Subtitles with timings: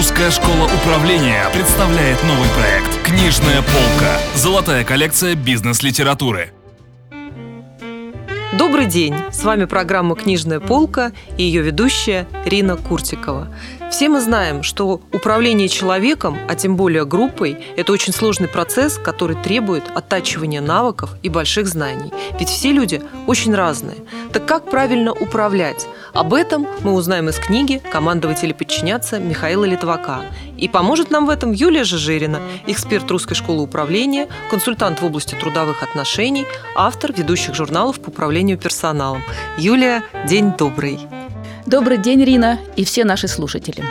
[0.00, 4.18] Русская школа управления представляет новый проект «Книжная полка».
[4.34, 6.54] Золотая коллекция бизнес-литературы.
[8.58, 9.14] Добрый день!
[9.30, 13.54] С вами программа «Книжная полка» и ее ведущая Рина Куртикова.
[13.90, 19.34] Все мы знаем, что управление человеком, а тем более группой, это очень сложный процесс, который
[19.34, 22.12] требует оттачивания навыков и больших знаний.
[22.38, 23.96] Ведь все люди очень разные.
[24.32, 25.88] Так как правильно управлять?
[26.14, 30.22] Об этом мы узнаем из книги «Командовать или подчиняться» Михаила Литвака.
[30.56, 35.82] И поможет нам в этом Юлия Жижирина, эксперт Русской школы управления, консультант в области трудовых
[35.82, 36.46] отношений,
[36.76, 39.22] автор ведущих журналов по управлению персоналом.
[39.58, 41.19] Юлия, день добрый!
[41.66, 43.84] Добрый день, Рина, и все наши слушатели.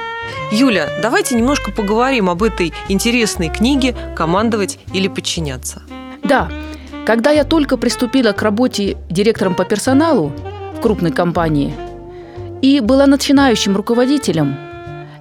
[0.52, 5.84] Юля, давайте немножко поговорим об этой интересной книге «Командовать или подчиняться».
[6.24, 6.50] Да,
[7.06, 10.32] когда я только приступила к работе директором по персоналу
[10.78, 11.74] в крупной компании
[12.62, 14.56] и была начинающим руководителем,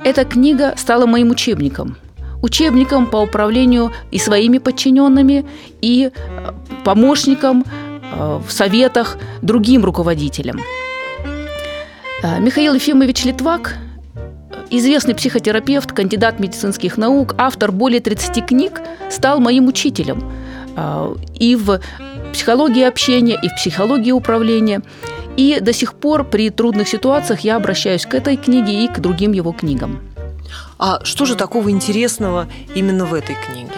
[0.02, 1.96] эта книга стала моим учебником.
[2.40, 5.44] Учебником по управлению и своими подчиненными,
[5.82, 6.52] и э,
[6.84, 10.60] помощником э, в советах другим руководителям–
[12.22, 13.76] Михаил Ефимович Литвак
[14.70, 20.30] известный психотерапевт, кандидат медицинских наук, автор более 30 книг, стал моим учителем
[20.76, 21.80] э, и в
[22.32, 24.82] психологии общения, и в психологии управления.
[25.36, 29.32] И до сих пор при трудных ситуациях я обращаюсь к этой книге и к другим
[29.32, 30.00] его книгам.
[30.78, 33.70] А что же такого интересного именно в этой книге?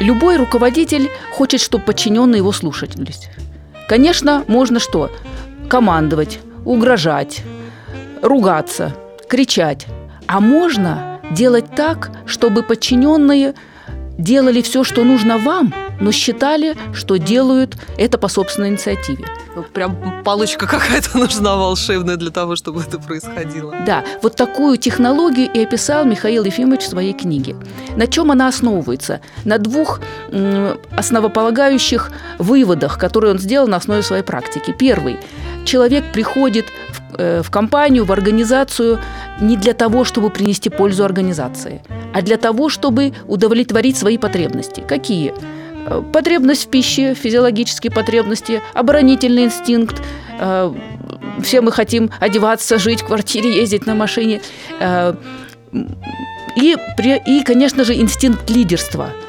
[0.00, 3.28] Любой руководитель хочет, чтобы подчиненные его слушались.
[3.88, 5.10] Конечно, можно что?
[5.68, 7.42] Командовать, угрожать,
[8.22, 8.94] ругаться,
[9.28, 9.86] кричать.
[10.26, 13.54] А можно делать так, чтобы подчиненные
[14.18, 19.24] делали все, что нужно вам, но считали, что делают это по собственной инициативе.
[19.56, 23.74] Ну, прям палочка какая-то нужна волшебная для того, чтобы это происходило.
[23.86, 27.56] Да, вот такую технологию и описал Михаил Ефимович в своей книге.
[27.96, 29.20] На чем она основывается?
[29.44, 30.00] На двух
[30.96, 34.74] основополагающих выводах, которые он сделал на основе своей практики.
[34.78, 35.18] Первый.
[35.64, 38.98] Человек приходит в в компанию, в организацию
[39.40, 41.82] не для того, чтобы принести пользу организации,
[42.12, 44.82] а для того, чтобы удовлетворить свои потребности.
[44.86, 45.34] Какие?
[45.86, 50.02] Э, потребность в пище, физиологические потребности, оборонительный инстинкт.
[50.38, 50.72] Э,
[51.42, 54.40] все мы хотим одеваться, жить в квартире, ездить на машине.
[56.56, 56.76] И,
[57.26, 59.10] и конечно же, инстинкт лидерства–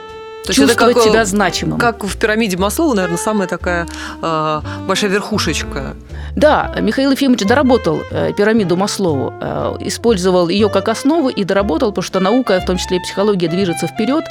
[0.45, 1.79] то чувствовать как, себя значимым.
[1.79, 3.87] Как в пирамиде Маслоу, наверное, самая такая
[4.21, 5.95] э, большая верхушечка.
[6.35, 12.03] Да, Михаил Ефимович доработал э, пирамиду Маслоу, э, использовал ее как основу и доработал, потому
[12.03, 14.25] что наука, в том числе и психология, движется вперед,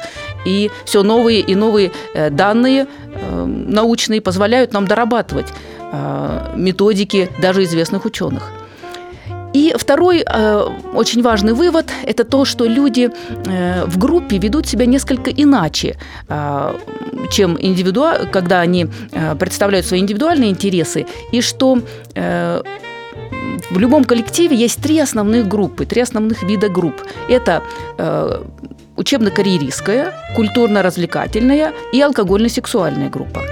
[0.45, 5.49] и все новые и новые э, данные э, научные позволяют нам дорабатывать
[5.93, 8.51] э, методики даже известных ученых.
[9.53, 13.11] И второй э, очень важный вывод– это то, что люди
[13.47, 15.97] э, в группе ведут себя несколько иначе,
[16.29, 16.79] э,
[17.31, 21.79] чем индивидуа, когда они э, представляют свои индивидуальные интересы, и что
[22.15, 22.63] э,
[23.71, 26.95] в любом коллективе есть три основных группы, три основных вида групп.
[27.29, 27.63] Это
[27.99, 28.43] э,
[28.97, 33.43] учебно-карьеристская, культурно-развлекательная и алкогольно-сексуальная группа.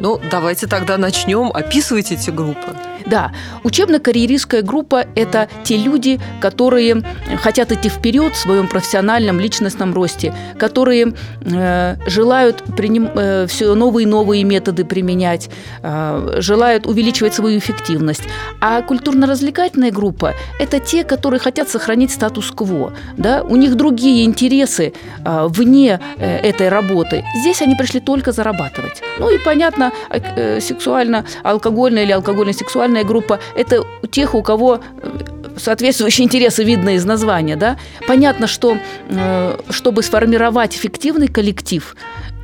[0.00, 2.76] Ну, давайте тогда начнем описывать эти группы.
[3.06, 3.32] Да,
[3.64, 7.02] учебно-карьеристская группа– это те люди, которые
[7.42, 14.04] хотят идти вперед в своем профессиональном, личностном росте, которые э, желают приним, э, все новые
[14.04, 15.50] и новые методы применять,
[15.82, 18.22] э, желают увеличивать свою эффективность.
[18.60, 22.92] А культурно-развлекательная группа– это те, которые хотят сохранить статус-кво.
[23.16, 23.42] Да?
[23.42, 24.92] У них другие интересы
[25.24, 27.24] э, вне э, этой работы.
[27.40, 29.02] Здесь они пришли только зарабатывать.
[29.18, 35.18] Ну и понятно, э, сексуально-алкогольная или алкогольно-сексуальная социальная группа– это у тех, у кого э,
[35.56, 37.56] соответствующие интересы видно из названия.
[37.56, 37.76] Да?
[38.06, 38.78] Понятно, что
[39.10, 41.94] э, чтобы сформировать эффективный коллектив,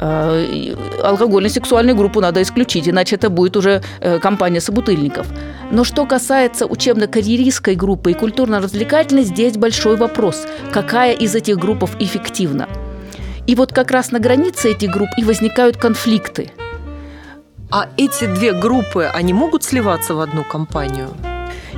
[0.00, 3.82] э, алкогольно-сексуальную группу надо исключить, иначе это будет уже
[4.22, 5.26] компания собутыльников.
[5.72, 12.68] Но что касается учебно-карьеристской группы и культурно-развлекательной, здесь большой вопрос, какая из этих групп эффективна.
[13.46, 16.50] И вот как раз на границе этих групп и возникают конфликты–
[17.74, 21.08] а эти две группы, они могут сливаться в одну компанию?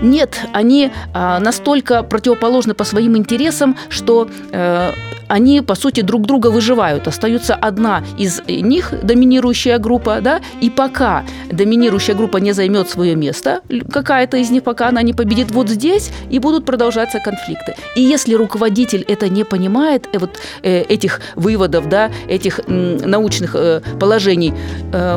[0.02, 4.92] Нет, они а, настолько противоположны по своим интересам, что э,
[5.28, 7.08] они, по сути, друг друга выживают.
[7.08, 13.60] Остается одна из них, доминирующая группа, да, и пока доминирующая группа не займет свое место,
[13.92, 17.74] какая-то из них, пока она не победит вот здесь, и будут продолжаться конфликты.
[17.94, 20.30] И если руководитель это не понимает, э, вот
[20.62, 24.54] э, этих выводов, да, этих научных э, положений,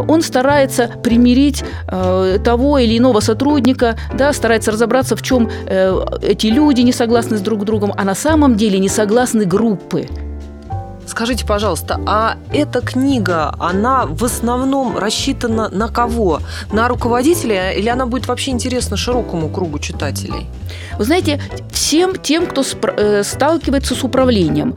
[0.07, 1.63] он старается примирить
[2.43, 5.49] того или иного сотрудника, да, старается разобраться, в чем
[6.21, 10.07] эти люди не согласны с друг другом, а на самом деле не согласны группы.
[11.09, 16.39] Скажите, пожалуйста, а эта книга, она в основном рассчитана на кого?
[16.71, 20.45] На руководителя или она будет вообще интересна широкому кругу читателей?
[20.99, 21.41] Вы знаете,
[21.71, 24.75] всем тем, кто э, сталкивается с управлением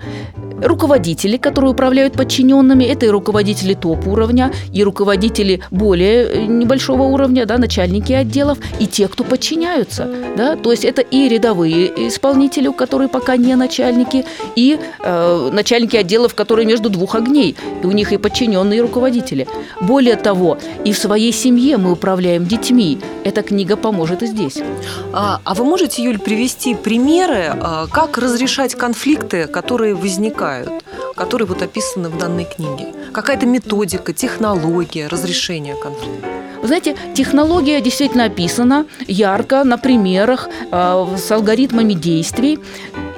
[0.62, 7.58] руководители, которые управляют подчиненными, это и руководители топ-уровня, и руководители более э, небольшого уровня, да,
[7.58, 10.08] начальники отделов, и те, кто подчиняются.
[10.36, 14.24] Да, то есть это и рядовые исполнители, которые пока не начальники,
[14.56, 17.56] и э, начальники отделов, которые между двух огней.
[17.82, 19.46] И у них и подчиненные, и руководители.
[19.80, 22.98] Более того, и в своей семье мы управляем детьми.
[23.24, 24.58] Эта книга поможет и здесь.
[25.12, 30.51] А, а вы можете, Юль, привести примеры, а, как разрешать конфликты, которые возникают?
[30.60, 30.84] Бывают,
[31.16, 32.88] которые вот описаны в данной книге?
[33.12, 36.28] Какая-то методика, технология разрешения конфликта?
[36.60, 42.60] Вы знаете, технология действительно описана ярко, на примерах, э, с алгоритмами действий.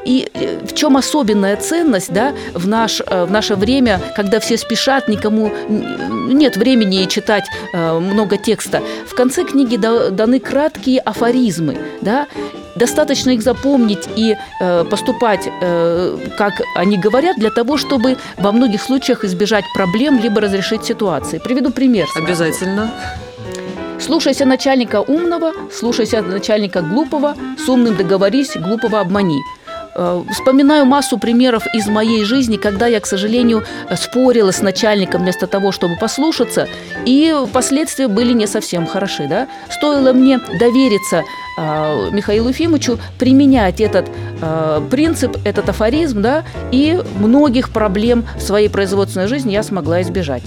[0.05, 4.57] И э, в чем особенная ценность да, в, наш, э, в наше время, когда все
[4.59, 8.83] спешат, никому нет времени читать много текста.
[9.07, 12.27] В конце книги даны краткие афоризмы, да,
[12.75, 18.83] Достаточно их запомнить и э, поступать, э, как они говорят, для того, чтобы во многих
[18.83, 21.39] случаях избежать проблем либо разрешить ситуации.
[21.39, 22.09] Приведу пример.
[22.17, 22.91] Обязательно.
[24.01, 29.39] Слушайся начальника умного, слушайся начальника глупого, с умным договорись, глупого обмани.
[29.95, 33.65] Э, вспоминаю массу примеров из моей жизни, когда я, к сожалению,
[33.97, 36.69] спорила с начальником вместо того, чтобы послушаться,
[37.07, 39.27] и последствия были не совсем хороши.
[39.29, 39.49] Да?
[39.71, 41.23] Стоило мне довериться
[41.59, 44.09] э, Михаилу Ефимовичу применять этот
[44.41, 50.43] э, принцип, этот афоризм, да, и многих проблем в своей производственной жизни я смогла избежать.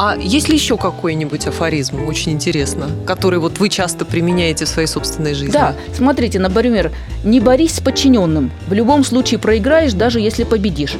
[0.00, 4.86] А есть ли еще какой-нибудь афоризм, очень интересно, который вот вы часто применяете в своей
[4.86, 5.50] собственной жизни?
[5.50, 6.92] Да, смотрите, например,
[7.24, 8.52] не борись с подчиненным.
[8.68, 10.94] В любом случае проиграешь, даже если победишь.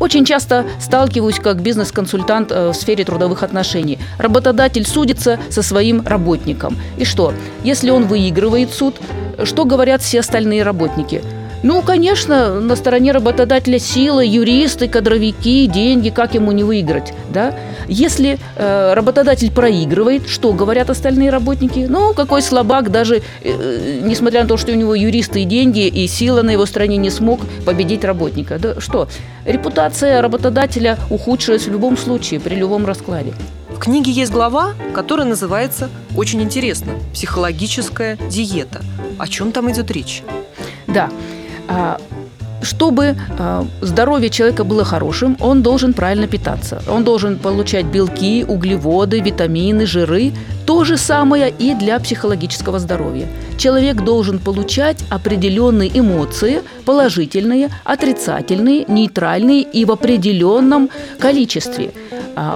[0.00, 3.98] Очень часто сталкиваюсь как бизнес-консультант э, в сфере трудовых отношений.
[4.16, 6.78] Работодатель судится со своим работником.
[6.96, 7.34] И что?
[7.64, 8.96] Если он выигрывает суд,
[9.44, 11.20] что говорят все остальные работники–
[11.62, 17.54] ну, конечно, на стороне работодателя сила, юристы, кадровики, деньги, как ему не выиграть, да?
[17.88, 21.86] Если э, работодатель проигрывает, что говорят остальные работники?
[21.88, 26.06] Ну, какой слабак, даже э, несмотря на то, что у него юристы и деньги, и
[26.06, 28.58] сила на его стороне не смог победить работника.
[28.58, 29.08] Да что?
[29.44, 33.32] Репутация работодателя ухудшилась в любом случае, при любом раскладе.
[33.70, 38.80] В книге есть глава, которая называется очень интересно «Психологическая диета».
[39.18, 40.22] О чем там идет речь?
[40.86, 41.10] Да.
[41.68, 41.98] А,
[42.62, 46.82] чтобы а, здоровье человека было хорошим, он должен правильно питаться.
[46.88, 50.32] Он должен получать белки, углеводы, витамины, жиры.
[50.66, 53.26] То же самое и для психологического здоровья.
[53.56, 61.92] Человек должен получать определенные эмоции, положительные, отрицательные, нейтральные и в определенном количестве–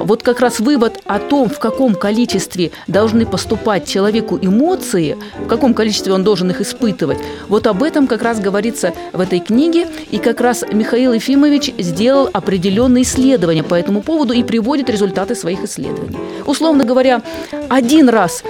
[0.04, 5.74] вот как раз вывод о том, в каком количестве должны поступать человеку эмоции, в каком
[5.74, 7.18] количестве он должен их испытывать,
[7.48, 9.88] вот об этом как раз говорится в этой книге.
[10.10, 15.62] И как раз Михаил Ефимович сделал определенные исследования по этому поводу и приводит результаты своих
[15.64, 16.18] исследований.
[16.46, 17.22] Условно говоря,
[17.68, 18.42] один раз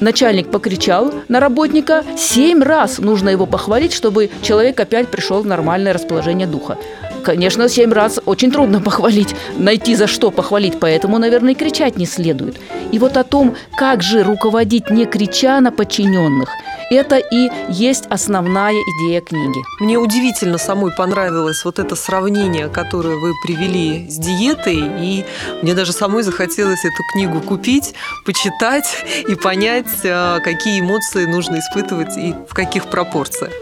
[0.00, 5.92] начальник покричал на работника, семь раз нужно его похвалить, чтобы человек опять пришел в нормальное
[5.92, 6.78] расположение духа.
[7.22, 12.06] Конечно, семь раз очень трудно похвалить, найти за что похвалить, поэтому, наверное, и кричать не
[12.06, 12.56] следует.
[12.92, 16.48] И вот о том, как же руководить не крича на подчиненных,
[16.90, 19.60] это и есть основная идея книги.
[19.78, 25.24] Мне удивительно самой понравилось вот это сравнение, которое вы привели с диетой, и
[25.62, 27.94] мне даже самой захотелось эту книгу купить,
[28.26, 33.52] почитать и понять, а, какие эмоции нужно испытывать и в каких пропорциях.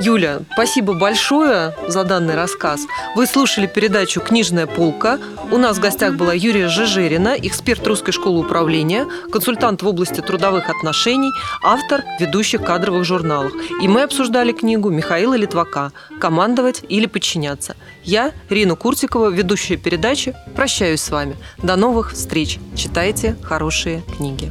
[0.00, 2.82] Юля, спасибо большое за данный рассказ.
[3.14, 5.18] Вы слушали передачу «Книжная полка».
[5.50, 10.68] У нас в гостях была Юрия Жижерина, эксперт Русской школы управления, консультант в области трудовых
[10.68, 11.30] отношений,
[11.62, 13.52] автор ведущих кадровых журналов.
[13.80, 17.76] И мы обсуждали книгу Михаила Литвака «Командовать или подчиняться».
[18.04, 21.36] Я, Рина Куртикова, ведущая передачи, прощаюсь с вами.
[21.58, 22.58] До новых встреч.
[22.74, 24.50] Читайте хорошие книги.